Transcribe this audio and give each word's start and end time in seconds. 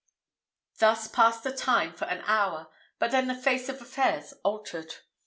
Thus 0.79 1.07
passed 1.07 1.43
the 1.43 1.51
time 1.55 1.93
for 1.93 2.05
an 2.05 2.23
hour; 2.25 2.69
but 2.97 3.11
then 3.11 3.27
the 3.27 3.35
face 3.35 3.69
of 3.69 3.79
affairs 3.83 4.33
altered. 4.43 4.95